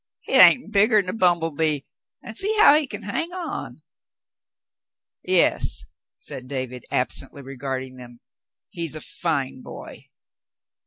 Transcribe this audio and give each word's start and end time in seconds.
Hit 0.21 0.41
ain't 0.41 0.71
bigger'n 0.71 1.07
a 1.09 1.13
bumble 1.13 1.51
bee, 1.51 1.85
an' 2.23 2.33
see 2.33 2.57
how 2.59 2.73
he 2.73 2.87
km 2.87 3.03
hang 3.03 3.31
on." 3.33 3.83
"Yes," 5.23 5.85
said 6.17 6.47
David, 6.47 6.85
absently 6.89 7.43
regarding 7.43 7.97
them. 7.97 8.19
"He's 8.71 8.95
a 8.95 9.01
fine 9.01 9.61
boy." 9.61 10.09